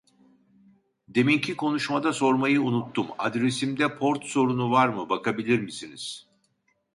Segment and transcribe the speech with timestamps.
[1.07, 6.29] Deminki konuşmada sormayı unuttum adresimde port sorunu var mı bakabilir misiniz